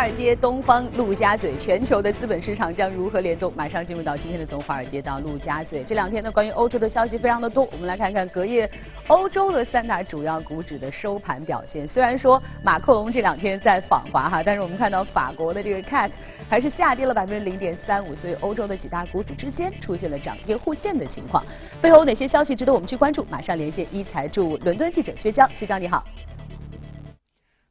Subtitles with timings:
[0.00, 3.52] 尔街、东方、陆家嘴，全球的资本市场将如何联动？
[3.54, 5.84] 马上进入到今天的从华尔街到陆家嘴。
[5.84, 8.68] 这两天呢，关于欧洲的消息非常的多，我们来看看隔夜
[9.08, 11.86] 欧洲的三大主要股指的收盘表现。
[11.86, 16.10] 虽然说马克龙这两天在访华哈，但是我们看到法国的这个 CAC
[16.48, 21.44] 还是下跌了百分之零点三五，所以欧洲的几大股指之间出现了涨跌互现的情况。
[21.82, 23.26] 背后有哪些消息值得我们去关注？
[23.28, 26.02] 马上连线一财驻伦敦记者薛娇，薛娇你好。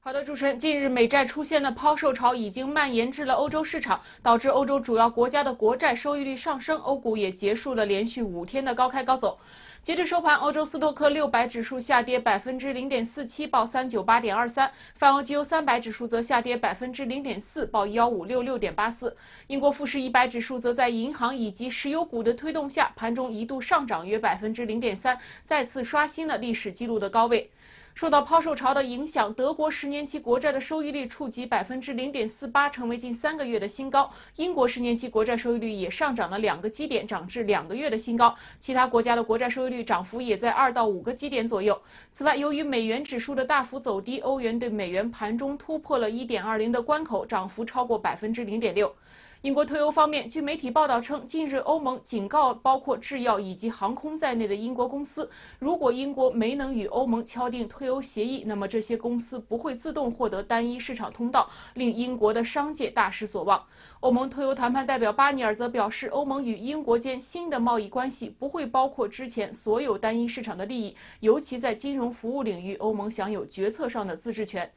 [0.02, 9.38] 好的，主持人，近日美债出现的抛售潮已经蔓延至了欧洲市场，导致欧洲主要国家的国债收益率上升，欧股也结束了连续五天的高开高走。
[9.84, 19.18] 截至收盘，欧洲斯托克六百指数下跌百分之零点四七，报三九八点二三；泛欧绩优三百指数则下跌百分之零点四，报幺五六六点八四。
[19.48, 27.50] 英国富时一百指数则在银行以及石油股的推动下，盘中一度上涨约百分之零点三，再次刷新了历史纪录的高位。
[28.00, 34.10] 受到抛售潮的影响，德国十年期国债的收益率触及百分之零点四八，成为近三个月的新高。
[34.38, 38.34] 英国十年期国债收益率也上涨了两个基点，涨至两个月的新高。
[38.62, 41.78] 其他国家的国债收益率涨幅也在二到五个基点左右。
[42.14, 48.96] 此外，由于美元指数的大幅走低，欧元对美元盘中突破了一点二零的关口，涨幅超过百分之零点六。
[49.42, 63.64] 英国退欧方面，据媒体报道称，近日欧盟警告包括制药以及航空在内的英国公司，如果英国没能与欧盟敲定退欧协议，那么这些公司不会自动获得单一市场通道，令英国的商界大失所望。
[64.02, 74.70] 欧盟退欧谈判代表巴尼尔则表示，欧盟与英国间新的贸易关系不会包括之前所有单一市场的利益，尤其在金融服务领域，欧盟享有决策上的自治权。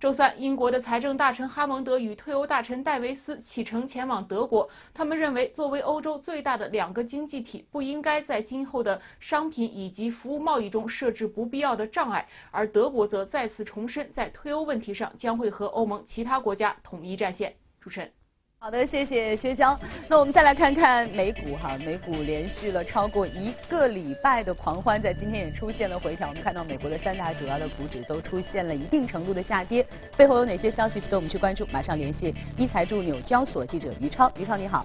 [0.00, 4.70] 周三，英国的财政大臣哈蒙德与退欧大臣戴维斯启程前往德国。
[4.94, 12.28] 他们认为，作为欧洲最大的两个经济体，不应该在今后的商品以及服务贸易中设置不必要的障碍。
[12.52, 17.56] 而德国则再次重申，在退欧问题上将会和欧盟其他国家统一战线。
[17.80, 18.12] 主持人。
[18.60, 19.78] 好的，谢谢薛娇。
[20.10, 26.28] 那我们再来看看美股哈，美股连续了超过一个礼拜的狂欢，在今天也出现了回调。
[26.28, 31.64] 我们看到美国的三大主要的股指都出现了一定程度的下跌，背后有哪些消息值得我们去关注？
[31.72, 34.84] 马上联系一财驻纽交所记者于超，于超你好。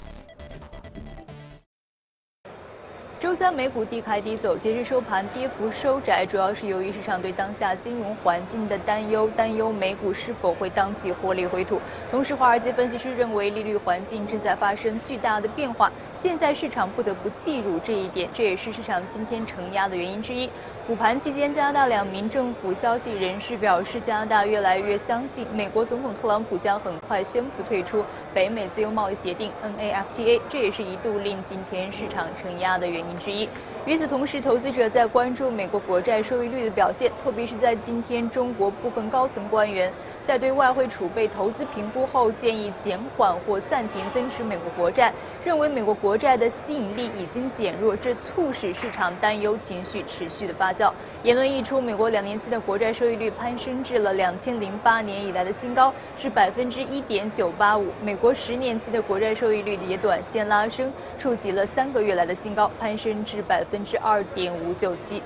[3.24, 11.80] 周三美股低开低走，截至收盘跌幅收窄，主要是由于市场对当下金融环境的担忧，担忧美股是否会当即获利回吐。
[12.12, 15.90] 同时，华尔街分析师认为利率环境正在发生巨大的变化。
[16.24, 20.50] 现在市场不得不记住这一点，这也是市场今天承压的原因之一。
[20.88, 33.50] 午盘期间，加拿大两名政府消息人士表示，加拿大越来越相信美国总统特朗普将很快宣布退出北美自由贸易协定 NAFTA，这也是一度令今天市场承压的原因之一。
[33.86, 39.92] 与此同时，投资者在关注美国国债收益率的表现，特别是在今天中国部分高层官员。
[40.26, 45.12] 在对外汇储备投资评估后，建议减缓或暂停增持美国国债，
[45.44, 50.92] 认为美国国债的吸引力已经减弱，这促使市场担忧情绪持续的发酵。
[51.24, 57.88] 言论一出，美国两年期的国债收益率攀升至了两千零八年以来的新高，是百分之一点九八五。
[58.02, 65.22] 美国十年期的国债收益率也短线拉升，触及了三个月来的新高，攀升至百分之二点五九七。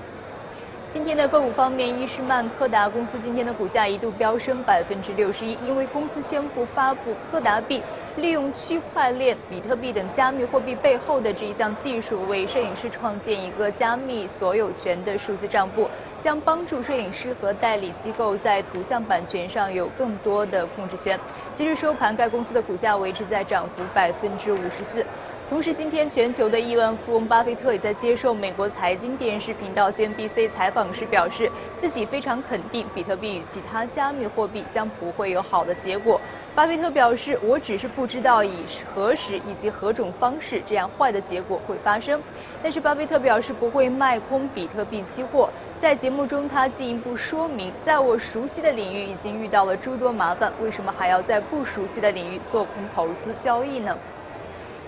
[0.90, 7.82] 今天的个股方面，伊士曼柯达公司今天的股价一度飙升百分之六十一，因为公司宣布发布柯达币，
[8.16, 15.86] 利用区块链、比特币等加密货币背后的这一项技术，为摄影师创建一个加密所有权的数字账簿，
[16.24, 21.20] 将帮助摄影师和代理机构在图像版权上有更多的控制权。
[21.54, 25.04] 今日收盘，该公司的股价维持在涨幅百分之五十四。
[25.48, 31.50] 同时，今天全球的亿万富翁巴菲特也在接受美国财经电视频道 CNBC 采访时表示，
[31.80, 36.20] 自己非常肯定比特币与其他加密货币将不会有好的结果。
[36.54, 42.20] 巴菲特表示：“我只是不知道以何时以及何种方式这样坏的结果会发生。”
[42.62, 45.48] 但是，巴菲特表示不会卖空比特币期货。
[45.80, 53.96] 在节目中，他进一步说明：“在我熟悉的领域已经遇到了诸多麻烦，为什么还要在不熟悉的领域做空投资交易呢？”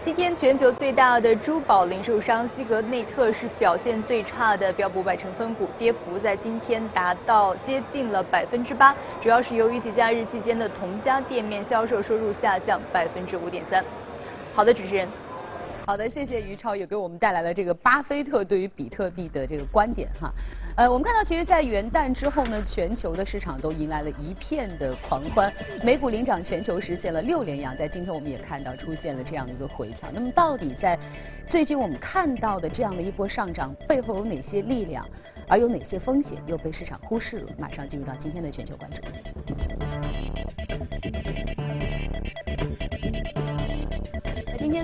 [0.03, 13.85] 今天全球最大的珠宝零售商西格内特是表现最差的标普百成分股，跌幅在今天达到接近了百分之八，主要是由于节假日期间的同家店面销售收入下降百分之五点三。
[14.55, 15.07] 好的，主持人。
[15.91, 20.33] 好的，谢谢于超也给我们带来了这个巴菲特对于比特币的这个观点哈。
[20.77, 25.53] 呃，我们看到其实，在元旦之后呢，全球的市场都迎来了一片的狂欢，
[25.83, 30.09] 美股领涨全球实现了六连阳，在今天我们也看到出现了这样的一个回调。
[30.13, 30.97] 那么到底在
[31.49, 35.05] 最近我们看到的这样的一波上涨背后有哪些力量，
[35.49, 37.53] 而有哪些风险又被市场忽视了？
[37.59, 39.03] 马上进入到今天的全球关注。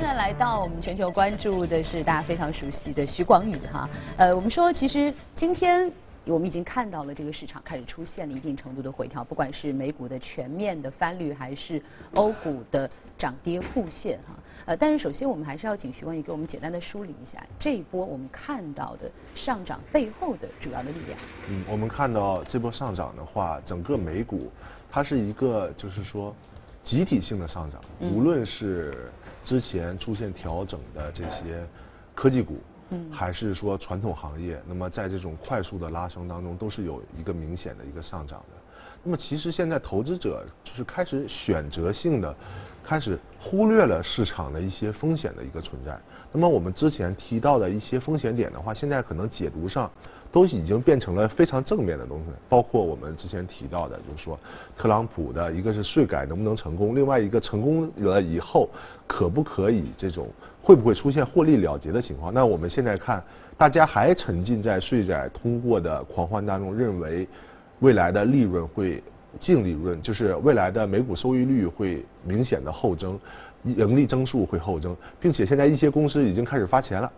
[0.01, 3.89] 在来到我们全球关注的是大家非常熟悉的徐广宇哈。
[4.17, 5.93] 呃，我们说其实今天。
[6.29, 11.81] 我们已经看到了这个市场开始出现了一定程度的回调，不管是美股的全面的翻绿，还是
[12.15, 14.35] 欧股的涨跌互现哈。
[14.65, 21.17] 呃，但是首先我们还是要请徐光宇给我们简单的梳理一下这一波我们看到的上涨背后的主要的力量。
[21.49, 24.51] 嗯，我们看到这波上涨的话，整个美股
[24.91, 26.35] 它是一个就是说
[26.83, 29.13] 集体性的上涨，无论是
[29.47, 31.67] 之前出现调整的这些
[32.15, 32.59] 科技股。
[32.91, 38.57] 嗯，还是说传统行业，那么在这种快速的拉升当中，都是有一个明显的一个上涨的。
[39.03, 42.33] 那么其实现在投资者就是开始选择性的，
[42.85, 45.99] 开始忽略了市场的一些风险的一个存在。
[46.31, 49.91] 那么我们之前提到的一些风险点的话，现在可能解读上
[50.37, 52.25] 都已经变成了非常正面的东西。
[52.47, 54.39] 包括我们之前提到的，就是说
[54.77, 58.69] 特朗普的一个是税改能不能成功，另外一个成功了以后
[59.07, 60.29] 可不可以这种。
[60.61, 62.35] 会不会出现获利了结的情况？
[62.35, 63.23] 那我们现在看，
[63.57, 67.27] 大家还沉浸在税改通过的狂欢当中，认为
[67.79, 69.03] 未来的利润会
[69.39, 73.19] 净利润，就是未来的每股收益率会明显的后增，
[73.63, 77.11] 盈利增速会后增，并且现在一些公司已经开始发钱了，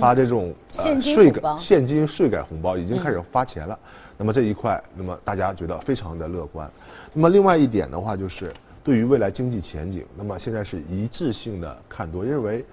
[0.00, 3.78] 发这种呃税改现金税改红包已经开始发钱了。
[4.16, 6.70] 那么这一块，那么大家觉得非常的乐观。
[7.12, 8.52] 那么另外一点的话，就是
[8.84, 12.64] 对于未来经济前景，那么现在是一致性的看多，认为。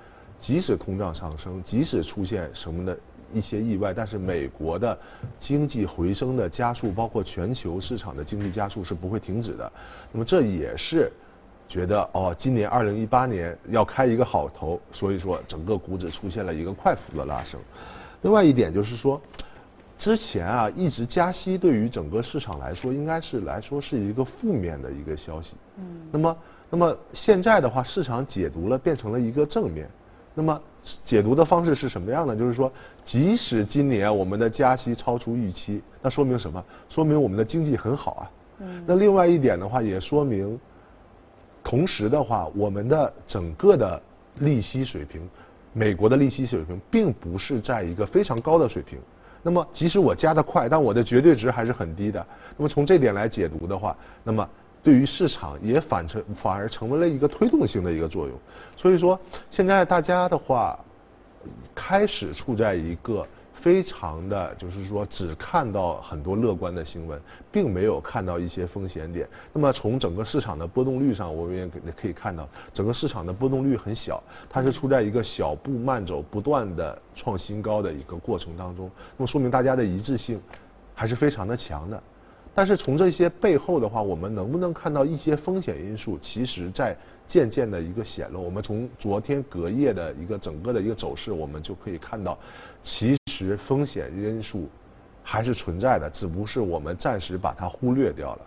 [0.42, 2.98] 即使通胀上升，即使出现什么的
[3.34, 4.98] 一些意外，但是美国的
[5.38, 9.70] 经济回升的加速，包括全球市场的经济加速是不会停止的。
[10.14, 11.12] 那么这也是
[11.70, 17.60] 觉得哦，今年二零一八年要开一个好头，所以说整个股指出现了一个快速的拉升。
[18.24, 19.22] 另外一点就是说，
[20.00, 25.54] 之前啊一直加息对于整个市场来说，应该是来说是一个负面的一个消息。
[25.78, 25.84] 嗯。
[26.12, 26.38] 那么，
[26.72, 29.88] 那么现在的话，市场解读了变成了一个正面。
[30.34, 30.60] 那么
[31.06, 32.36] 解读的方式是什么样呢？
[32.36, 32.72] 就是说，
[33.04, 36.64] 即使今年我们的加息超出预期，那说明什么？
[36.90, 38.32] 说明我们的经济很好啊。
[38.60, 38.84] 嗯。
[38.88, 40.60] 那另外一点的话，也说明，
[41.70, 44.02] 同时的话，我们的整个的
[44.40, 45.22] 利息水平，
[45.72, 48.98] 美国的利息水平并不是在一个非常高的水平。
[49.44, 52.26] 那么，即使我加的快，但我的绝对值还是很低的。
[52.58, 54.50] 那么从这点来解读的话，那么。
[54.82, 58.40] 对于市场也反成反而成为了一个推动性的一个作用，
[58.78, 59.20] 所以说
[59.52, 60.80] 现在大家的话
[61.76, 63.28] 开始处在一个
[63.62, 67.20] 非常的就是说只看到很多乐观的新闻，
[67.52, 69.28] 并没有看到一些风险点。
[69.54, 78.90] 那么从整个市场的波动率上，我们也可以看到，整个市场的波动率很小，它是处在一个小步慢走、不断的创新高的一个过程当中。
[79.18, 80.42] 那么说明大家的一致性
[80.96, 82.02] 还是非常的强的。
[82.56, 86.18] 但是从这些背后的话，我们能不能看到一些风险因素？
[86.22, 86.98] 其实，在
[87.28, 88.42] 渐渐的一个显露。
[88.42, 92.38] 我们从昨天隔夜的一个整个的一个走势，我们就可以看到，
[92.84, 93.16] 其
[93.46, 94.70] 实风险因素
[95.24, 98.42] 还是存在的，只不过是我们暂时把它忽略掉了。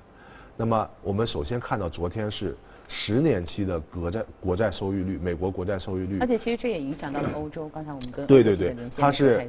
[0.57, 2.57] 那么，我们首先看到昨天是。
[2.95, 7.67] 十年期的国债国债收益率，美国国债收益率，而且其实这也影响到了欧洲。
[7.71, 9.49] 刚才我们跟对对对，它是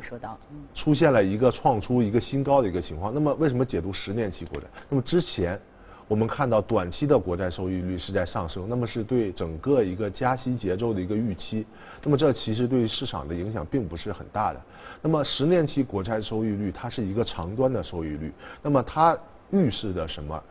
[0.74, 3.14] 出现了一个创出一个新高的一个情况。
[3.14, 4.68] 那么为什么解读十年期国债？
[4.88, 5.60] 那么之前
[6.08, 11.66] 我们看到短期的国债收益率是在上升，那么是对整个一个加息节奏的一个预期。
[12.04, 14.62] 那么这其实对市场的影响并不是很大的。
[15.02, 19.18] 那么十年期国债收益率它是一个长端的收益率，那么它
[19.52, 20.44] 预示着什么？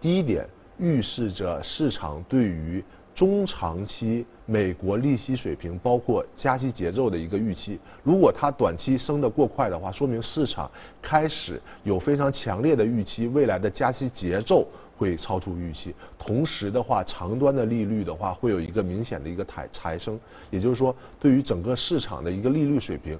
[0.00, 0.46] 第一点。
[0.82, 2.82] 预示着市场对于
[3.14, 7.78] 中长期美国利息水平，包括加息节奏的一个预期。
[8.02, 10.70] 如果它短期升得过快的话，说明市场
[11.02, 14.66] 开始有非常强烈的预期，未来的加息节奏
[15.00, 15.94] 会超出预期。
[16.18, 23.18] 同时的话，长端的利率的话会有一个明显的一个抬抬升，也就是说，对于整个市场的一个利率水平，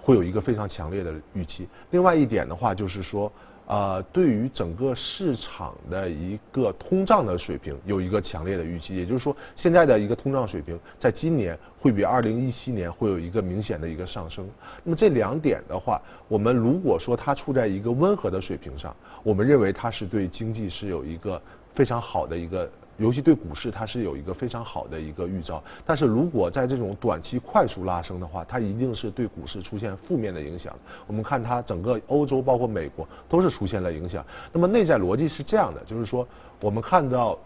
[0.00, 1.68] 会有一个非常强烈的预期。
[1.90, 3.30] 另外一点的话，就是说。
[3.66, 14.46] 呃，对于整个市场的一个通胀的水平有一个强烈的预期，也就是说，现在的一个通胀水平在今年会比二零一七年会有一个明显的一个上升。
[14.82, 18.94] 那么这两点的话，我们如果说它处在一个温和的水平上，
[19.24, 21.42] 我们认为它是对经济是有一个
[21.74, 22.70] 非常好的一个。
[22.96, 25.60] 尤其对股市，它是有一个非常好的一个预兆。
[25.84, 30.72] 但是如果在这种短期快速拉升的话，它一定是对股市出现负面的影响。
[31.08, 34.24] 我们看它整个欧洲，包括美国，都是出现了影响。
[34.52, 36.24] 那么内在逻辑是这样的，就是说，
[36.60, 37.36] 我们看到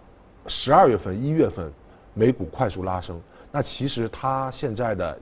[0.49, 1.73] 十二月份、一月份
[2.13, 3.19] 美股快速拉升，
[3.51, 5.19] 那其实它现在的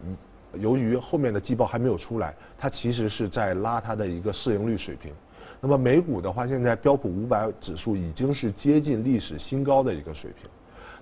[0.55, 5.13] 由于后面的季报还没有出来，它其实是在拉它的一个市盈率水平。
[5.61, 10.49] 那么美股的话，现在标普五百指数已经是接近历史新高的一个水平。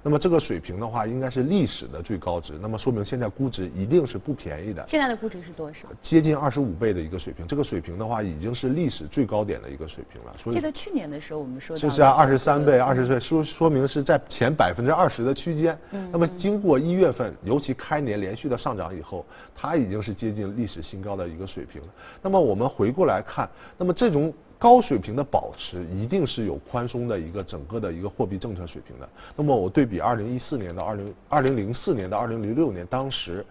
[0.04, 2.52] 那么这个水平的话，应该是历史的最高值。
[2.60, 4.84] 那么说明现在估值一定是不便宜的。
[4.86, 5.88] 现在的估值是多少？
[6.02, 10.34] 接近二十五倍的一个水平，这个水平的话已经是历史最高点的一个水平了。
[10.52, 15.78] 记得去年的时候我们说就是啊，二十三倍，二十岁说说明是在前百分之二十的区间。
[15.92, 16.10] 嗯。
[16.12, 19.24] 那么经过一月份，尤其开年连续的上涨以后，
[19.56, 21.88] 它已经是接近历史新高的一个水平了。
[22.20, 24.30] 那么我们回过来看，那么这种。
[24.64, 29.06] 高水平的保持一定是有宽松的一个整个的一个货币政策水平的。
[29.36, 33.44] 那么我对比二零一四年到二零二零零四年到二零零六年，当时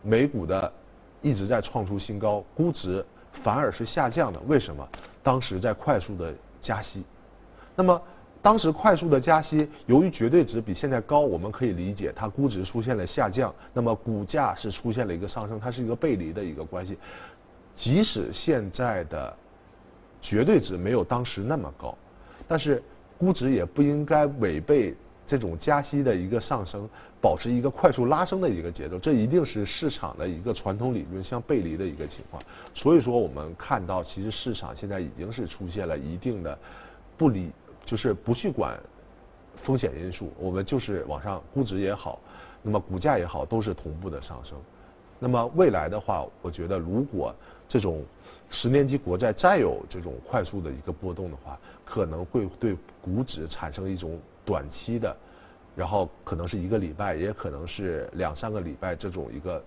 [0.00, 0.72] 美股的
[1.22, 3.04] 一直在创出新高，估值
[3.42, 4.38] 反而是下降的。
[4.46, 4.88] 为什么？
[5.24, 7.02] 当时在快速的加息。
[7.74, 8.00] 那么
[8.40, 13.52] 当时快速的加息，由于绝对值比现在高，我们可以理解它估值出现了下降。
[13.72, 16.96] 那么股价是出现了一个上升，它是一个背离的一个关系。
[17.74, 19.36] 即使现在的
[20.22, 21.94] 绝对值没有当时那么高，
[22.48, 22.80] 但是
[23.18, 24.94] 估值也不应该违背
[25.26, 26.88] 这种加息的一个上升，
[27.20, 32.42] 保持一个快速拉升的一个节奏，这一定是市场的一个传统理论相背离的一个情况。
[32.72, 36.56] 所以说，我们看到其实市场现在已经是出现了一定的
[37.18, 37.50] 不理，
[37.84, 38.78] 就是不去管
[39.56, 42.20] 风险因素，我们就是往上估值也好，
[42.62, 44.56] 那么股价也好，都是同步的上升。
[45.18, 47.32] 那么未来的话，我觉得如果
[47.68, 48.04] 这种
[48.54, 55.16] 十年期国债再有这种快速的一个波动的话，可能会对股指产生一种短期的，
[55.74, 59.60] 然后可能是一个礼拜，也可能是两三个礼拜这种一个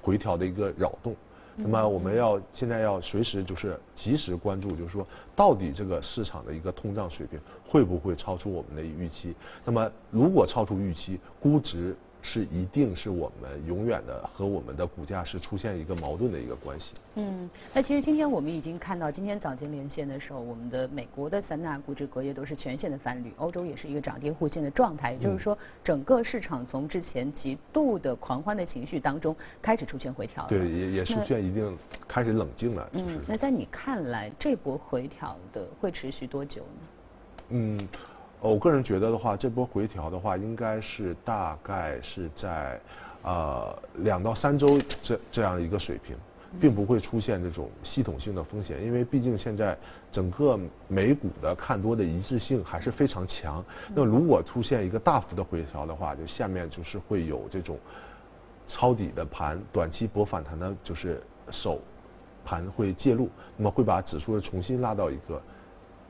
[0.00, 1.14] 回调的一个扰动。
[1.54, 9.34] 那么我们要现在要随时就是及时关注，就是说到底这个市场的一个通胀水平会不会超出我们的预期？
[9.66, 11.94] 那么如果超出预期，估值。
[12.26, 16.94] 是一定是我们永远的和我们的股价是出现一个矛盾的一个关系。
[17.16, 30.46] 嗯，那其实今天我们已经看到，今天早间连线的时候，我们的美国的三大股指隔夜都是全线的翻绿，欧洲也是一个涨跌互现的状态，也就是说，整个市场从之前极度的狂欢的情绪当中开始出现回调。
[30.46, 31.76] 对，也也出现一定
[32.08, 32.88] 开始冷静了。
[32.94, 36.80] 嗯，那在你看来，这波回调的会持续多久呢？
[37.50, 37.88] 嗯。
[38.50, 42.78] 我个人觉得的话，这波回调的话，应该是大概是在，
[43.22, 46.14] 呃，两到三周这这样一个水平，
[46.60, 49.74] 并不会出现这种系统性的风险，因为毕竟现在
[50.12, 53.64] 整个美股的看多的一致性还是非常强。
[53.94, 57.78] 那如果出现一个大幅的回调的话，就下面就是会有这种
[58.68, 61.80] 抄底的盘，短期博反弹的，就是手
[62.44, 65.40] 盘会介入，那么会把指数重新拉到一个。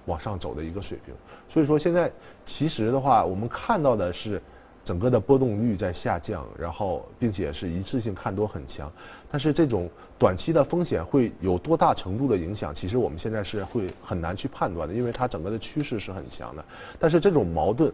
[0.07, 1.15] 往上走的一个水平，
[1.49, 2.11] 所以说现在
[2.45, 4.41] 其实的话，我们看到的是
[4.85, 8.93] 整个的波动率在下降，然后并且是一次性看多很强，
[9.31, 16.65] 但是这种短期的风险会有多大程度的影响，其实我们现在是会很难去判断的，因为它整个的趋势是很强的，
[16.99, 17.93] 但是这种矛盾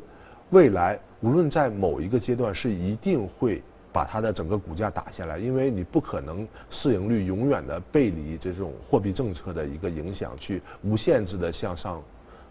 [0.50, 3.62] 未来无论在某一个阶段是一定会。
[3.92, 12.02] 把它的整个股价打下来，因为你不可能市盈率永远的背离这种货币政策的一个影响，去无限制的向上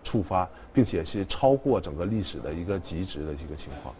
[0.03, 3.93] 触发，并且是超过整个历史的一个极值的一个情况。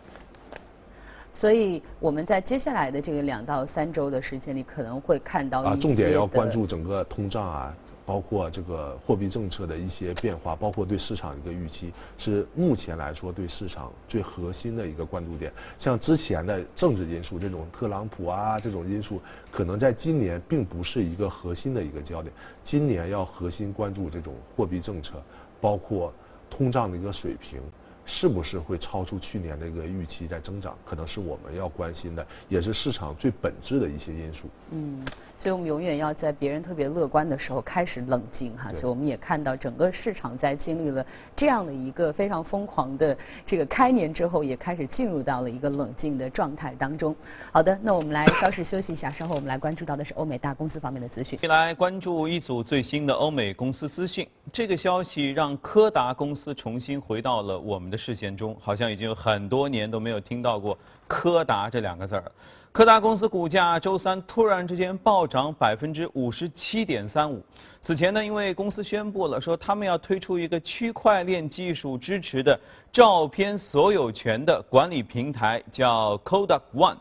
[1.31, 7.73] 所以我们在接下来的这个两到三周的时间里，可能会看到啊，重点要关注整个通胀啊。
[8.09, 15.53] 包括这个货币政策的一些变化，包括对市场一个预期，是目前来说对市场最核心的一个关注点。
[15.77, 22.33] 像之前的政治因素，这种特朗普啊这种因素，可能在今年并不是一个核心的一个焦点。
[22.63, 25.21] 今年要核心关注这种货币政策，
[25.61, 26.11] 包括
[26.49, 27.61] 通胀的一个水平。
[28.09, 30.75] 是不是会超出去年的一个预期在增长？
[30.83, 34.47] 可能是我们要关心的，也是市场最本质的一些因素。
[34.71, 35.05] 嗯，
[35.37, 38.73] 所以我们永远要在别人特别乐观的时候开始冷静哈。
[38.73, 47.15] 所以我们也看到整个市场在经历了这样的一个非常疯狂的这个开年之后，也开始进入到了一个冷静的状态当中。
[47.51, 51.37] 好的，那我们来稍事休息一下，稍后我们来关注到的是欧美大公司方面的资讯。
[51.37, 54.27] 先来关注一组最新的欧美公司资讯。
[54.51, 57.98] 这个消息让柯达公司重新回到了我们的。
[57.99, 60.75] 视线中，好像已经很多年都没有听到过
[61.07, 62.31] 柯达这两个字儿。
[62.71, 67.43] 柯达公司股价周三突然之间暴涨百分之五十七点三五。
[67.81, 72.57] 此前呢，因为公司宣布了说他们要推出一个区块链技术支持的
[72.91, 76.97] 照片所有权的管理平台，叫 Kodak One。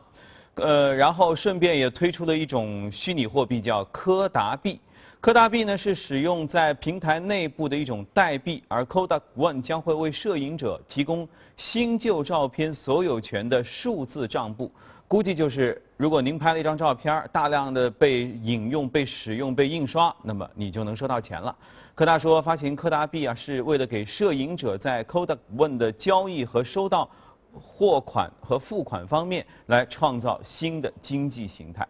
[0.55, 4.81] 呃，然后顺便也推出了一种虚拟货币，叫柯达币。
[5.20, 14.70] 柯达币呢是使用在平台内部的一种代币，而 Kodak One 将会为摄影者提供新旧照片所有权的数字账簿。
[15.08, 21.54] 估计就是如果您拍了一张照片，大量的被引用、被使用、被印刷，那么你就能收到钱了。
[21.96, 27.08] 柯达说，发行柯达币啊是为了给摄影者在 Kodak One 的交易和收到。
[27.50, 31.88] 货款和付款方面来创造新的经济形态。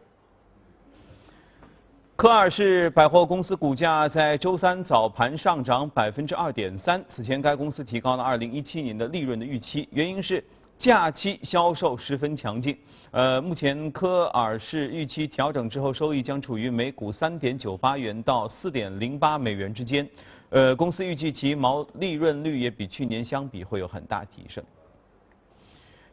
[2.19, 7.01] 科尔氏百货公司股价在周三早盘上涨百分之二点三。
[7.09, 10.43] 此前，该公司提高了二零一七年的利润的预期，原因是
[10.77, 12.77] 假期销售十分强劲。
[13.13, 20.05] 呃，目前科尔氏预期调整之后，收益将处于每股三点九八元到四点零八美元之间。
[20.51, 24.65] 呃，公司预计其毛利润率也比去年相比会有很大提升。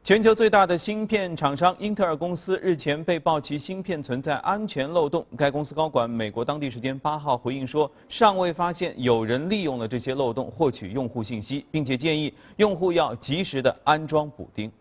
[0.06, 5.26] 全球最大的芯片厂商英特尔公司日前被曝其芯片存在安全漏洞。
[5.36, 14.72] 该公司高管美国当地时间八号回应说，尚未发现有人利用了这些漏洞获取用户信息，并且建议用户要及时的安装补丁。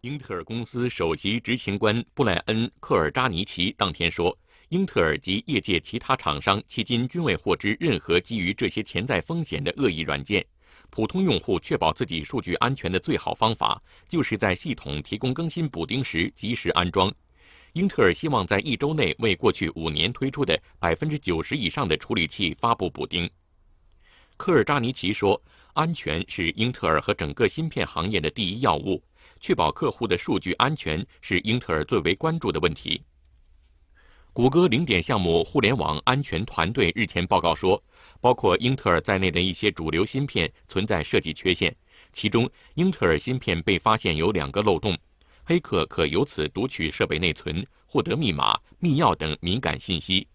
[0.00, 4.36] 英特尔公司首席执行官布莱恩·克尔扎尼奇当天说，
[4.70, 10.44] 英特尔及业界其他厂商迄今均未获知任何基于这些潜在风险的恶意软件。
[10.94, 17.12] 普通用户确保自己数据安全的最好方法，就是在系统提供更新补丁时及时安装。
[17.72, 23.28] 英特尔希望在一周内为过去五年推出的百分之九十以上的处理器发布补丁。
[24.36, 25.42] 科尔扎尼奇说
[25.74, 29.02] ：“安全是英特尔和整个芯片行业的第一要务，
[29.40, 33.02] 确保客户的数据安全是英特尔最为关注的问题。”
[34.32, 37.82] 谷歌零点项目互联网安全团队日前报告说。
[38.24, 41.76] 包括英特尔在内的一些主流芯片存在设计缺陷，
[42.14, 44.96] 其中英特尔芯片被发现有两个漏洞，
[45.44, 50.26] 黑客可由此读取设备内存、获得密码、密钥等敏感信息。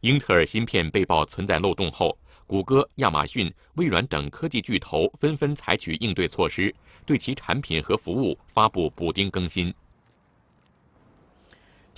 [0.00, 6.74] 英特尔芯片被曝存在漏洞后，谷歌、亚马逊、微软等科技巨头纷纷采取应对措施，
[7.04, 9.74] 对其产品和服务发布补丁更新。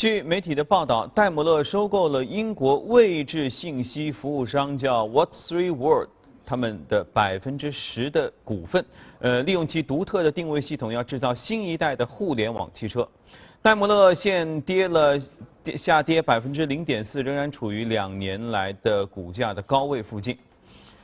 [0.03, 6.09] 据媒体的报道，戴姆勒收购了英国位置信息服务商叫 What Three World，
[6.45, 8.85] 他们的百分之十的股份，
[9.21, 13.09] 呃，利用其独特的定位系统，要制造新一代的互联网汽车。
[13.63, 15.17] 戴姆勒现跌了，
[15.77, 20.37] 下跌百分之零点四，仍然处于两年来的股价的高位附近。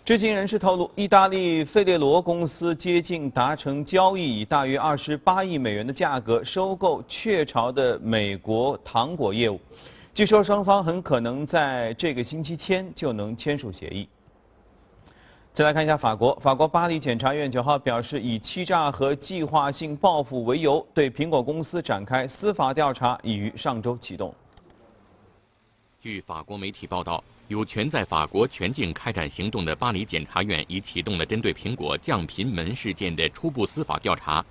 [0.09, 9.61] 知情人士透露，意大利费列罗公司接近达成交易，以大约二十八亿美元的价格收购雀巢的美国糖果业务。
[10.15, 14.09] 据说双方很可能在这个星期天就能签署协议。
[15.53, 24.35] 再来看一下法国，法国巴黎检察院九号表示，以欺诈和计划性报复为由，对苹果公司展开司法调查，已于上周启动。
[26.01, 27.23] 据法国媒体报道。
[27.49, 34.45] 有权在法国全境开展行动的巴黎检察院已启动了针对苹果降频门事件的初步司法调查。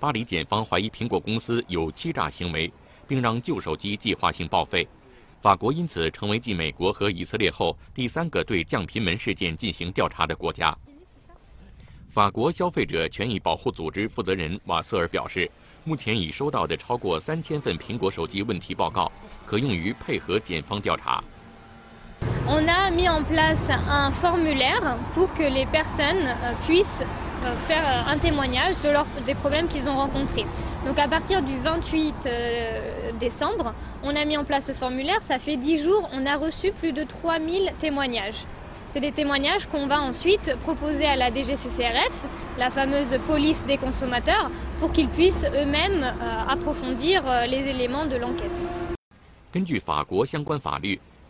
[0.00, 2.72] 巴黎检方怀疑苹果公司有欺诈行为，
[3.06, 4.88] 并让旧手机计划性报废。
[5.42, 10.74] 法国因此成为继美国和以色列后第三个对降频门事件进行调查的国家。
[12.10, 15.50] 法国消费者权益保护组织负责人瓦瑟尔表示，
[15.84, 19.12] 目前已收到的超过三千份苹果手机问题报告，
[19.44, 21.22] 可用于配合检方调查。
[22.50, 26.86] On a mis en place un formulaire pour que les personnes euh, puissent
[27.44, 30.46] euh, faire euh, un témoignage de leur, des problèmes qu'ils ont rencontrés.
[30.86, 32.14] Donc à partir du 28
[33.20, 36.72] décembre, on a mis en place ce formulaire, ça fait 10 jours, on a reçu
[36.72, 38.46] plus de 3000 témoignages.
[38.94, 42.24] C'est des témoignages qu'on va ensuite proposer à la DGCCRF,
[42.56, 46.14] la fameuse police des consommateurs, pour qu'ils puissent eux-mêmes
[46.48, 48.66] approfondir les éléments de l'enquête.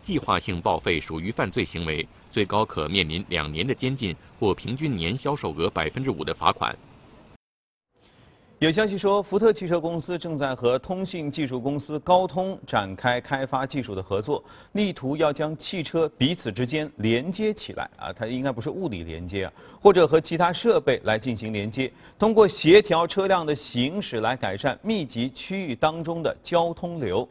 [0.09, 6.75] 计划性报废属于犯罪行为，最高可面临两年的监禁或平均年销售额百分之五的罚款。
[8.57, 27.29] 有消息说，福特汽车公司正在和通信技术公司高通展开开发技术的合作，力图要将汽车彼此之间连接起来啊，它应该不是物理连接啊，或者和其他设备来进行连接，通过协调车辆的行驶来改善密集区域当中的交通流。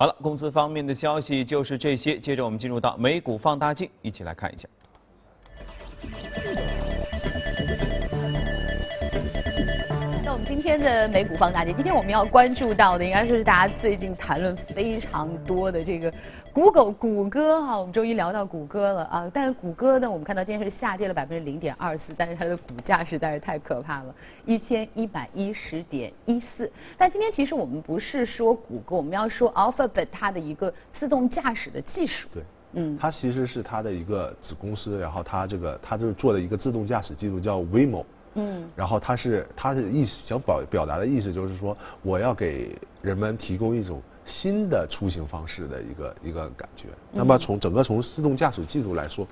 [0.00, 2.20] 好了，公司方面的消息就是这些。
[2.20, 4.68] 接着我们进入到美股放大镜，一起来看一下。
[10.58, 16.12] 今天的美股放大镜，今天我们要关注到的，应该说是大家最近谈论非常多的这个。
[16.52, 19.30] Google，谷歌哈，我们终于聊到谷歌了啊！
[19.32, 24.12] 但是谷歌呢，我们看到今天是下跌了百分之零点二四，但是它的股价实在是太可怕了，
[24.44, 26.68] 一千一百一十点一四。
[26.96, 32.28] 但今天其实我们不是说谷歌，我们要说 Alphabet 它的一个自动驾驶的技术。
[32.34, 32.42] 对，
[32.72, 38.04] 嗯，它其实是它的一个子公司，然后它这个它就是做了一个自动驾驶技术叫 Waymo。
[38.38, 44.00] 嗯，然后他是他的意思想表表达的意思就是说，我要给人们提供一种。
[44.30, 46.88] 新的出行方式的一个一个感觉。
[47.10, 49.26] 那么从整个从自动驾驶技术来说，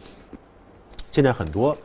[1.13, 1.77] 现在很多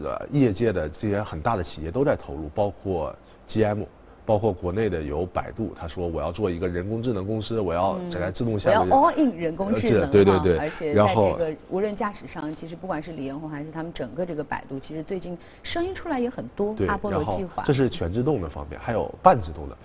[0.00, 3.12] 呃业界的这些很大的企业都在投入，包括
[3.48, 3.84] GM。
[4.30, 8.78] 包括国内的有百度，他说我要做一个人工智能公司，我要在自动驾驶。
[8.78, 10.56] 我要 all in 人工智能对对对。
[10.56, 16.76] 而且在这个无人驾驶上，其实不管是李彦宏还是他们整个这个百度，其实最近声音出来也很多。
[16.86, 17.64] 阿波罗计划。
[17.66, 19.76] 这是全自动的方面，还有半自动的，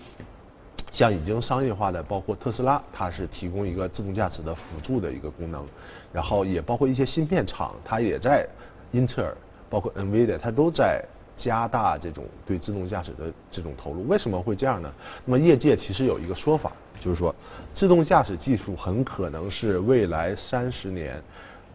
[0.91, 5.65] 像已经商业化的，包括特斯拉，它是提供一个自动驾驶的辅助的一个功能，
[6.13, 8.47] 然后也包括一些芯片厂，它也在
[8.91, 9.35] 英特尔，
[9.71, 11.03] 包括 NVIDIA，它都在。
[11.37, 14.91] 加大这种对自动驾驶的这种投入，为什么会这样呢？
[15.25, 16.71] 那么业界其实有一个说法，
[17.01, 17.33] 就是说，
[17.73, 21.21] 自动驾驶技术很可能是未来三十年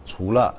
[0.07, 0.55] 除了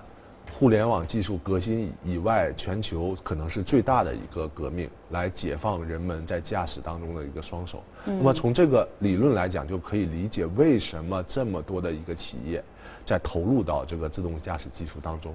[0.54, 7.82] 互联网技术革新以外，全球可能是最大的一个革命，来解放人们在驾驶当中的一个双手。
[8.06, 12.64] 那么从这个理论来讲，就可以理解为什么这么多的一个企业
[13.04, 15.34] 在投入到这个自动驾驶技术当中。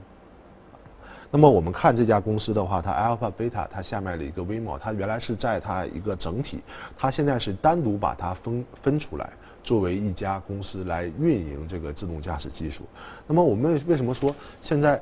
[1.30, 6.60] 那么我们看这家公司的话，它 Alpha Beta 它下面的一个 Waymo，它原来是在它一个整体，
[6.96, 9.30] 它现在是单独把它分分出来，
[9.64, 12.84] 作为一家公司来运营这个自动驾驶技术。
[13.26, 15.00] 那么我们为什么说现在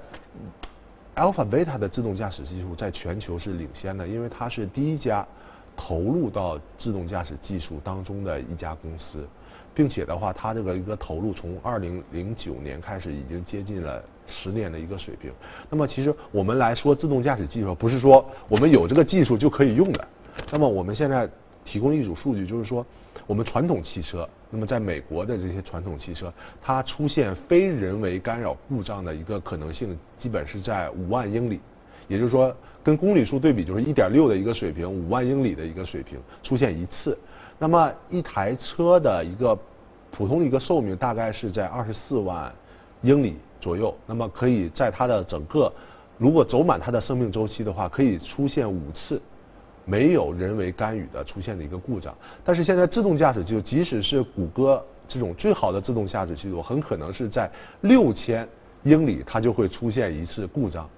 [1.14, 4.08] Alpha Beta 的自动驾驶技术在全球是领先的？
[4.08, 5.24] 因为它是第一家
[5.76, 9.24] 投入到自动驾驶技术当中的一家公司。
[9.74, 15.32] 并且的话，它这个一个投入从二零零九年开始，已经接近了十年的一个水平。
[15.68, 20.08] 那么，其实我们来说自动驾驶技术，不是说我们有这个技术就可以用的。
[20.52, 21.28] 那么，我们现在
[21.64, 22.86] 提供一组数据，就是说，
[23.26, 26.32] 我们传统汽车，那么在美国的这些传统汽车，
[26.62, 31.58] 它出现非人为干扰故障的一个可能性，基本是在五万英里，
[32.06, 37.18] 也就是说，跟公里数对比，就是一点六的一个水平，五万英里的一个水平出现一次。
[37.58, 39.56] 那么一台车的一个
[40.10, 42.52] 普通的一个寿命大概是在二十四万
[43.02, 43.94] 英里左右。
[44.06, 45.72] 那么可以在它的整个
[46.18, 49.20] 如果走满它的生命周期的话，可以出现五次
[49.84, 52.14] 没有人为干预的出现的一个故障。
[52.44, 57.50] 但是现在自动驾驶就即使是谷歌这种最好的自动驾驶技术，很可能是在
[57.82, 58.46] 六千
[58.82, 60.88] 英里它就会出现一次故障。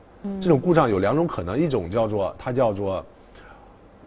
[0.40, 3.04] 这种故障有两种可能，一种叫做它叫做。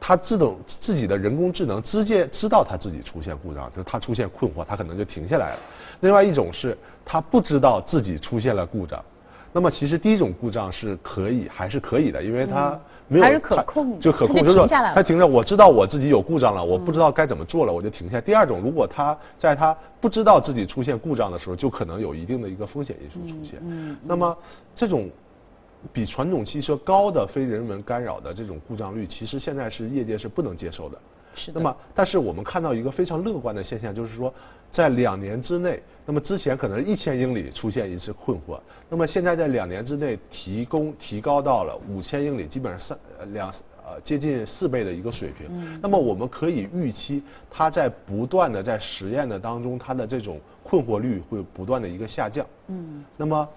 [0.02, 5.60] 它自动自己的人工智能直接知道它自己出现故障，就是它出现困惑，它可能就停下来了。
[6.00, 9.04] 另外一种是它不知道自己出现了故障，
[9.52, 18.22] 那么其实第一种故障是可以还是可以的，因为它没有还是可控，就可控，就是说它停了，我知道我自己有故障了，我不知道该怎么做了，我就停下。
[18.22, 23.60] 第二种，如果它在它不知道自己出现故障的时候，就可能有一定的一个风险因素出现。
[23.62, 24.38] 嗯那么
[24.74, 25.10] 这种。
[25.94, 30.98] 比传统汽车高的非人文干扰的这种故障率，其实现在是业界是不能接受的。
[31.36, 31.60] 是的。
[31.60, 34.34] 那么，但是我们看到一个非常乐观的现象，就是说，
[34.72, 43.50] 在两年之内，那么之前可能一千英里出现一次困惑，那么现在在两年之内提供提高到了五千英里，基本上三两
[43.86, 45.48] 呃接近四倍的一个水平。
[45.50, 45.80] 嗯。
[45.82, 52.46] 那么我们可以预期，它在不断的在实验的当中，它的这种困惑率会不断的一个下降。
[52.68, 53.06] 嗯。
[53.16, 53.48] 那么。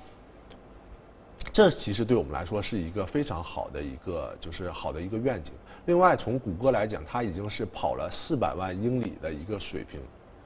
[1.50, 5.52] 这其实对我们来说是一个非常好的一个，就是好的一个愿景。
[5.87, 10.00] 另外，从谷歌来讲，它已经是跑了四百万英里的一个水平，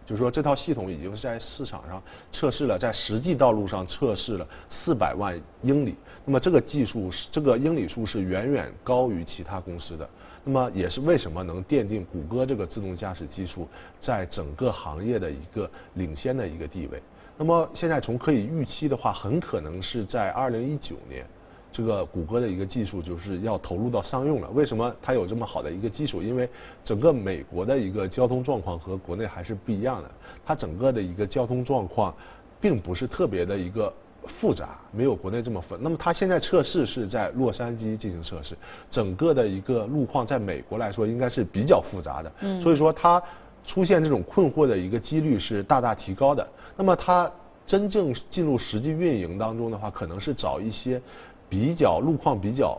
[0.07, 5.95] 就是说这套系统已经是在市场上测试了，在实际道路上测试了四百万英里。
[6.25, 10.09] 那么这个技术这个英里数是远远高于其他公司的。
[10.43, 13.69] 那么也是为什么能奠定谷歌这个自动驾驶技术
[14.01, 17.03] 在整个行业的一个领先的一个地位。
[17.39, 21.27] 那么现在从可以预期的话，很可能是在二零一九年，
[21.71, 24.49] 这个谷歌的一个技术就是要投入到商用了。
[24.51, 26.23] 为什么它有这么好的一个基础？
[26.23, 26.49] 因为
[26.83, 30.11] 整个美国的一个交通状况和国内还是不一样的。
[30.47, 32.15] 它整个的一个交通状况，
[32.59, 33.93] 并不是特别的一个
[34.27, 35.79] 复杂，没有国内这么分。
[35.83, 38.57] 那么它现在测试是在洛杉矶进行测试，
[38.91, 42.33] 整个的一个路况在美国来说应该是比较复杂的。
[42.41, 42.63] 嗯。
[42.63, 43.23] 所以说它
[43.67, 46.49] 出现这种困惑的一个几率是大大提高的。
[46.77, 47.31] 那么它
[47.67, 51.01] 真正进入实际运营当中的话，可能是找一些
[51.49, 52.79] 比较路况比较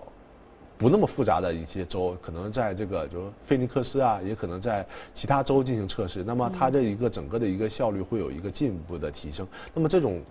[0.78, 6.24] 不那么复杂的一些州，可能在这个就是菲尼克斯啊，也可能在其他州进行测试。
[6.24, 9.46] 那么它这一个整个的一个效率会有一个进一步的提升。
[9.74, 10.22] 那么这种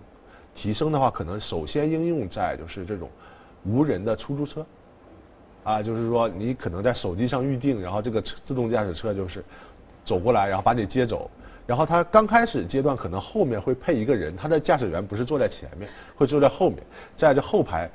[0.55, 3.09] 提升的话，可能首先应用在就是这种
[3.65, 4.65] 无人的出租车
[5.63, 9.43] 啊，就是说你可能在手机上预定，然后这个自动驾驶车就是
[10.05, 11.29] 走过来，然后把你接走。
[11.67, 16.81] 然后它刚开始阶段可能后面会配一个人，他的驾驶员不是坐在前面，会坐在后面，
[17.17, 17.87] 在这后排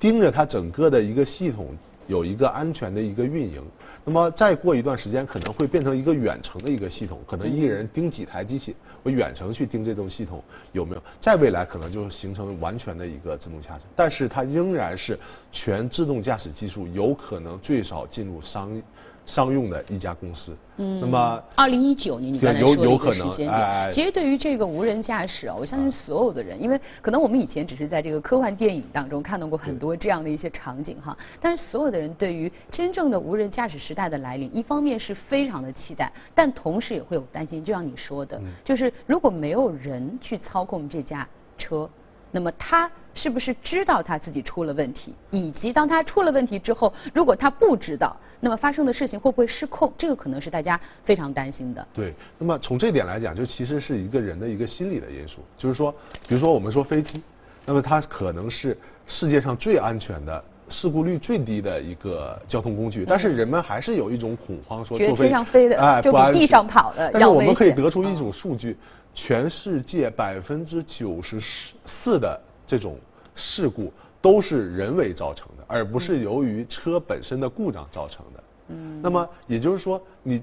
[0.00, 1.68] 盯着它整个的一个系统
[2.08, 3.62] 有一个安全的一个运营。
[4.04, 11.02] 那么再过一段时间，可能会变成一个远程的一个系统，可能一人盯几台机器，我远程去盯这种系统有没有。
[11.20, 15.16] 在未来可能就形成完全的一个自动驾驶，但是它仍然是
[15.52, 18.82] 全自动驾驶技术有可能最少进入商。
[19.24, 41.88] 商用的一家公司，嗯，那么二零一九年你刚才说的一个时间点，其实对于这个无人驾驶啊，我相信所有的人，因为可能我们以前只是在这个科幻电影当中看到过很多这样的一些场景哈，但是所有的人对于真正的无人驾驶时代的来临，一方面是非常的期待，但同时也会有担心，就像你说的，就是如果没有人去操控这架车。
[42.34, 45.14] 那么他是不是知道他自己出了问题？
[45.30, 49.92] 以及当他出了问题之后，如果他不知道，那么发生的事情会不会失控？
[49.98, 51.86] 这个可能是大家非常担心的。
[51.92, 55.40] 对，那么从这点来讲，就其实是一个人的一个心理的因素。
[55.58, 55.94] 就是说，
[56.26, 57.22] 比如说我们说飞机，
[57.66, 68.74] 那么它可能是世界上最安全的、事故率最低的一个交通工具，但是人们还是有一种恐慌，说坐飞上飞的哎，就比地上跑的但是我们可以得出一种数据。
[69.14, 71.38] 全世界百分之九十
[71.84, 72.98] 四的这种
[73.34, 78.44] 事故都是人为造成的，而不是由于车本身的故障造成的。
[78.68, 79.00] 嗯。
[79.02, 80.42] 那么也就是说，你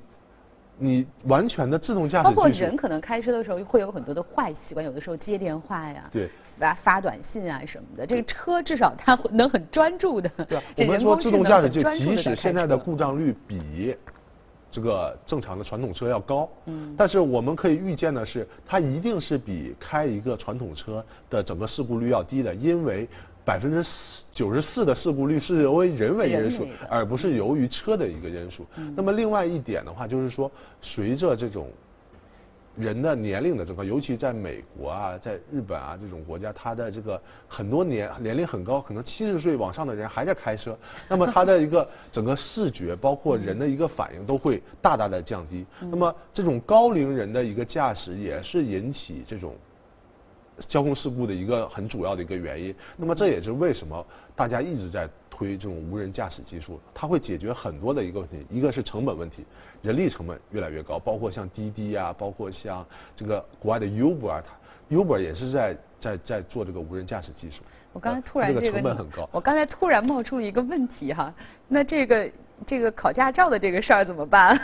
[0.77, 8.05] 你完全的自动驾驶，包括人可能开车的时候会有很多的坏习惯，有的时候接电话呀，对，发发短信啊什么的。
[8.05, 10.29] 这个车至少它能很专注的。
[10.47, 10.61] 对。
[10.77, 13.95] 我们说自动驾驶就即使现在的故障率比。
[14.71, 23.07] 这个正常的传统车要高，嗯，但是我们可以预见的是，它一定是比开一个传统车的整个事故率要低的，因为
[23.43, 23.83] 百分之
[24.31, 28.65] 九十四的事故率是由于人为因素，而不是由于车的一个因素。
[28.95, 30.51] 那么另外一点的话，就是说，
[30.81, 31.67] 随着这种。
[32.77, 40.77] 人的年龄的增高，尤其在美国啊，在日本啊这种国家，他的这个很多年年龄很高，可能七十岁往上的人还在开车，
[41.09, 45.65] 那么他的一个整个视觉，包括人的一个反应都会大大的降低。
[45.81, 49.55] 那么这种高龄人的一个驾驶也是引起这种
[50.67, 52.73] 交通事故的一个很主要的一个原因。
[52.95, 54.05] 那么这也是为什么
[54.35, 55.09] 大家一直在。
[55.39, 59.45] 推这种无人驾驶技术，它会解决很多的一个问题，一个是成本问题，
[59.81, 67.61] 人力成本越来越高，包括像滴滴啊，包括像这个国外的 Uber 啊，它 Uber 也是在在在做这个无人驾驶技术。
[67.93, 69.29] 我刚才突然这个成本很高。
[69.31, 71.33] 我刚才突然冒出了一个问题哈，
[71.69, 72.31] 那这个
[72.67, 74.59] 这个考驾照的这个事儿怎么办？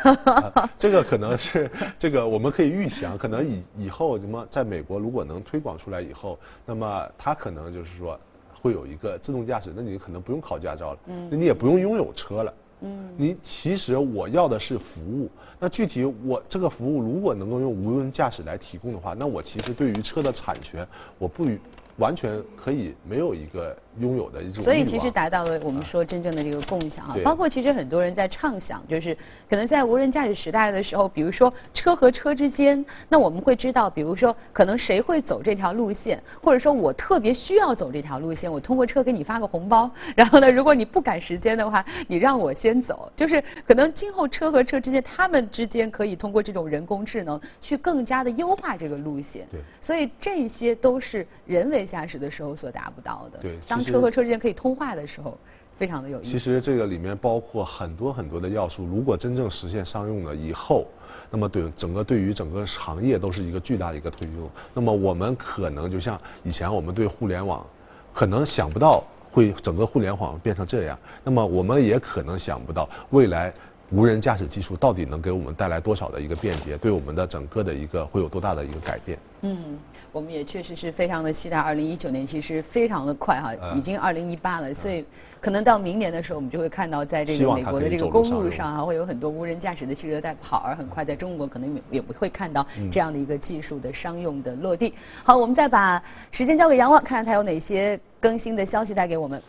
[0.77, 8.19] 这个可能是这个我们可以预想，可能以以后什么在美国如果能推广出来以后，那么它可能就是说。
[8.65, 10.99] 会有一个自动驾驶，那你可能不用考驾照了，
[11.30, 12.51] 那，你也不用拥有车了，
[12.82, 20.88] 嗯，你其实我要的是服务，那具体我这个服务如果能够用无人驾驶来提供的话，那我其实对于车的产权，
[21.19, 21.60] 我不与。
[21.97, 29.15] 完全可以没有一个拥有的一种，所以其实达到了我们说真正的这个共享啊，包括其实很多人在畅想，就是
[29.49, 51.84] 可能在无人驾驶时代的时候，比如说车和车之间，那我们会知道，比如说可能谁会走这条路线，或者说我特别需要走这条路线，我通过车给你发个红包，然后呢，如果你不赶时间的话，你让我先走，就是可能今后车和车之间，他们之间可以通过这种人工智能去更加的优化这个路线，对，所以这些都是人为。
[51.85, 53.39] 驾驶的时候所达不到的。
[53.39, 55.37] 对，当车和车之间可以通话的时候，
[55.77, 56.31] 非常的有意思。
[56.31, 60.85] 其实这个里面包括很多很多的要素，如果真正实现商用了以后，
[61.29, 64.49] 那么对整个对于整个行业都是一个巨大的一个推动。
[64.73, 67.65] 那么我们可能就像以前我们对互联网，
[68.13, 70.97] 可能想不到会整个互联网变成这样。
[71.23, 73.53] 那么我们也可能想不到未来。
[73.91, 76.75] 无人驾驶技术到底能给我们带来多少的一个便捷？
[76.77, 79.17] 对我们的整个的一个会有多大的一个改变？
[79.41, 79.77] 嗯，
[80.11, 81.57] 我们也确实是非常的期待。
[81.59, 85.05] 二零一九年其实非常的快哈，已经二零一八了，所以
[85.39, 94.95] 可能到明年的时候，我们就会看到在这个美国的这个公路上啊，会有很多无人驾驶的汽车在跑，而很快在中国可能也也不会看到这样的一个技术的商用的落地。
[95.23, 99.39] 好，我们再把时间交给杨望，看看他有哪些更新的消息带给我们。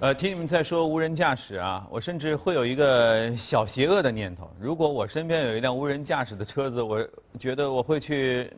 [0.00, 7.06] 呃，听你们在说无人驾驶啊，我甚至会有一个小邪恶的念头：如果我身边有一辆无人驾驶的车子，我
[7.38, 8.50] 觉得我会去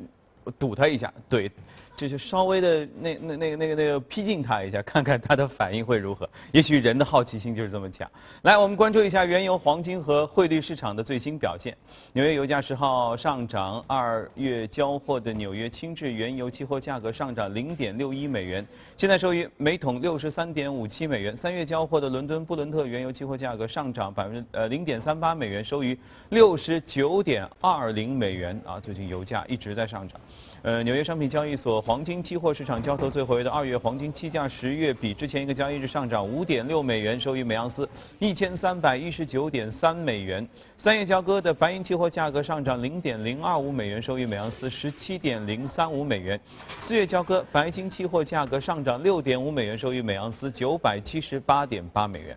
[0.57, 1.51] 堵它一下，怼。
[1.97, 6.29] 就是稍微的那那那个那个那个逼近他一下，看看他的反应会如何。
[6.51, 8.11] 也许人的好奇心就是这么强。
[8.43, 11.77] 来，我们关注一下原油、黄金和汇率市场的最新表现。
[12.13, 21.37] 纽约油价十号上涨，二月交货的纽约轻质原油期货价格上涨零点六一美元，现在收于每桶六十三点五七美元。
[21.37, 25.97] 三月交货的伦敦布伦特原油期货价格上涨百分之呃零点三八美元，收于
[26.31, 28.61] 六十九点二零美元。
[28.65, 30.21] 啊，最近油价一直在上涨。
[30.63, 37.89] 呃，纽约商品交易所黄金期货市场交投最活跃的二月黄金期价，十月比之前一个交易日上涨五点六美元，收于每盎司
[38.21, 40.49] 一千三百一十九点三美元。
[40.79, 46.41] 三月交割的白银期货价格上涨零点零二五美元，收于每盎司十七点零三五美元。
[46.79, 52.37] 四月交割白金期货价格上涨六点五美元，收于每盎司九百七十八点八美元。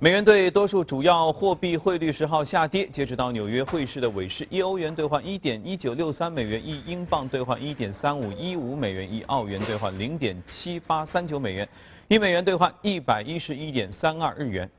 [0.00, 11.68] 美元对多数主要货币汇率十号下跌，截止到纽约汇市的尾市，一欧元兑换一点一九六三美元，一英镑兑换一点三五一五美元，一澳元兑换零点七八三九美元，
[12.06, 14.70] 一美元兑换一百一十一点三二日元。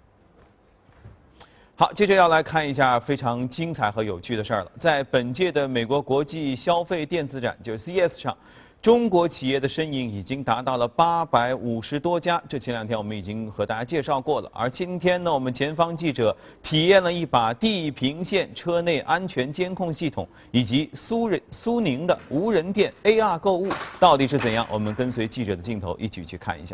[1.75, 8.37] 好，接着要来看一下非常精彩和有趣的事儿了，在本届的美国国际消费电子展，就是 CES 上。
[8.81, 14.49] 中国企业的身影已经达到了八百五十多家，这前两天我们已经和大家介绍过了。
[14.53, 23.67] 而今天呢，我们前方记者体验了一把地平线车内安全监控系统，以及苏人苏宁的无人店 AR 购物
[23.99, 24.65] 到底是怎样？
[24.71, 26.73] 我们跟随记者的镜头一起去看一下。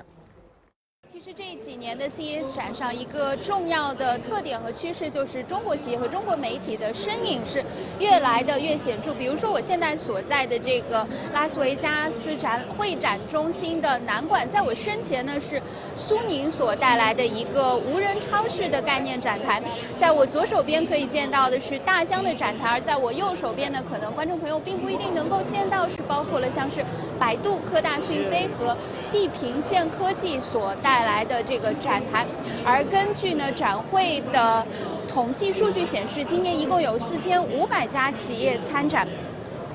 [1.37, 7.61] 这几年的 CES 展上一个重要的特点和趋势，就是中国企业和中国媒体的身影是
[7.99, 9.13] 越来的越显著。
[9.13, 15.61] 比如说我现在所在的这个拉斯维加斯展会展中心的南馆，在我身前呢是
[15.93, 19.61] 苏宁所带来的一个无人超市的概念展台。
[19.99, 26.77] 在我左手边可以见到的是大疆的展台，而在我右手边呢，可能观众朋友并不一定能够见到，是包括了像是
[27.19, 28.77] 百度、科大讯飞和
[29.11, 31.24] 地平线科技所带来。
[31.27, 32.25] 的这个展台，
[32.65, 34.65] 而根据呢展会的
[35.07, 39.07] 统计数据显示，今年一共有四千五百家企业参展，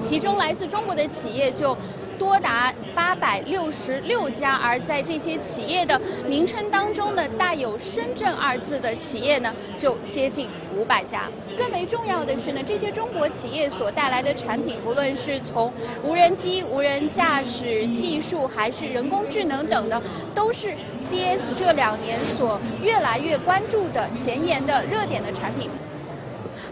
[0.08, 1.76] 其中来自中国的企业就。
[2.20, 11.22] 多达八百六十六家，而在这些企业的名称当中呢，带有“深圳”二字的企业呢，就接近五百家。
[11.56, 15.72] 更为重要的是呢，这些中国企业所带来的产品，不论是从
[16.04, 20.00] 无人机、无人驾驶技术，还是人工智能等的，
[20.34, 20.74] 都是
[21.10, 25.70] CS 这两年所越来越关注的前沿的热点的产品。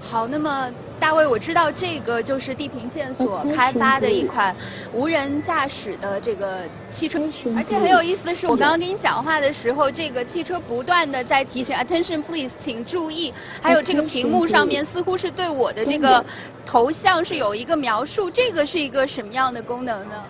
[0.03, 4.55] 好，那么大卫，我知道这个就是地平线所开发的一款
[4.93, 7.21] 无人驾驶的这个汽车，
[7.57, 13.33] 而且很有意思的是，我刚刚跟你讲话的时候，这个汽车不断的在提醒 attention please，请注意，
[13.63, 16.25] 还有这个屏幕上面似乎是对我的这个
[16.67, 20.25] 头像是有一个描述，这个是一个什么样的功能呢？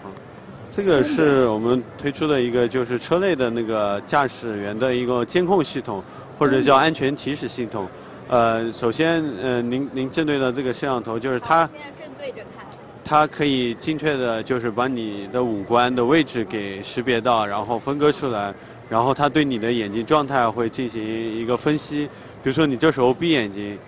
[0.70, 6.04] 这个是我们推出的一个就是车内的那个驾驶员的一个监控系统，
[6.38, 7.88] 或者叫安全提示系统。
[8.28, 11.66] 呃，首先，呃，您您正对的这个摄像头就是它，
[11.98, 12.66] 正对着看，
[13.02, 18.52] 它可以精确的，就是把你的五官的位置给识别到，然后分割出来，
[18.90, 22.06] 然后它对你的眼睛状态会进行一个分析。
[22.42, 23.78] 比如说你这时候闭眼睛，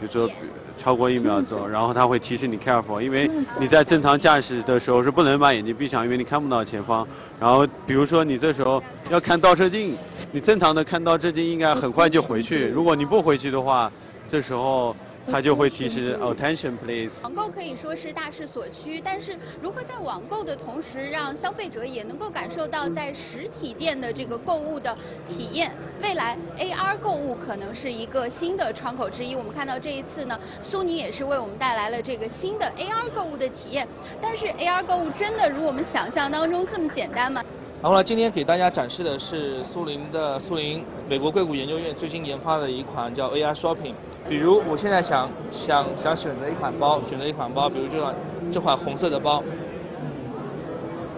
[0.00, 0.30] 比如说
[0.78, 7.04] 超过一秒 钟，然后它会提示你 careful，因为你在正常驾驶的时候是不能把眼睛闭上，因为你看不到前方。
[7.40, 9.96] 然后比如说你这时候要看倒车镜。
[10.34, 13.92] 你正常的看到这镜应该很快就回去，如果你不回去的话，
[14.26, 14.96] 这时候
[15.30, 17.10] 它就会提示 attention please。
[17.22, 24.96] 网购可以说是大势所趋，但是如何在网购的同时让消费者也能够感受到在实体店的这个购物的
[25.28, 25.70] 体验？
[26.00, 29.36] 未来 AR 购物可能是一个新的窗口之一。
[29.36, 33.86] 我们看到这一次呢，苏宁也是为我们带来了这个新的 AR 购物的体验。
[34.18, 37.44] 但是 AR 购物真的如我们想象当中这么简单吗？
[37.82, 43.92] 然后呢，今天给大家展示的是苏宁的苏宁美国硅谷研究院最新研发的一款叫 AR Shopping。
[44.28, 48.14] 比如我现在想想想选择一款包，选择一款包，比如这款
[48.52, 49.42] 这款红色的包。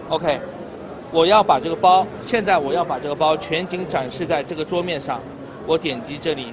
[0.09, 0.39] OK，
[1.11, 5.21] 我要把这个包，现在我要把这个包全景展示在这个桌面上。
[5.67, 6.51] 我点击这里，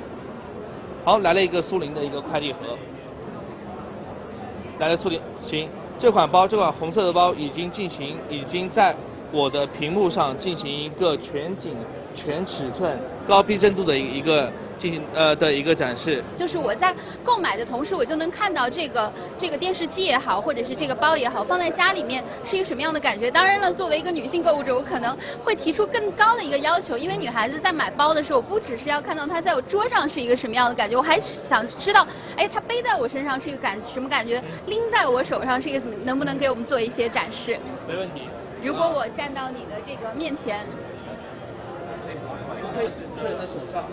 [1.05, 2.77] 好，来了一个苏宁的一个快递盒，
[4.79, 5.67] 来了苏宁，行，
[5.99, 8.95] 这款包这款红色的包已经进行已经在。
[9.33, 11.75] 我的屏幕上进行一个全景、
[12.15, 16.23] 全尺寸、高逼真度的一一个进行呃的一个展示。
[16.37, 23.31] 就是我在购买的同时，我就能看到这个这个电视机也好，或者是这个包也好，放在家里面是一个什么样的感觉。
[23.31, 31.19] 当然了，作为一个女性购物者，我可能会提出更高的一个要求，因为女孩子在买包的时候，不只是要看到它在我桌上是一个什么样的感觉，我还
[31.49, 37.59] 想知道，哎，它背在我身上是一个感什么感觉，拎在我手上是一个，能不能给我们做一些展示？
[37.89, 38.23] 没问题。
[38.63, 40.65] 如果我站到你的这个面前，
[42.75, 43.85] 可以确认在手上，